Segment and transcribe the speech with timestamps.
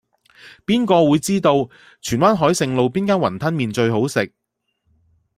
[0.65, 1.69] 邊個會知道
[2.01, 4.33] 荃灣海盛路邊間雲吞麵最好食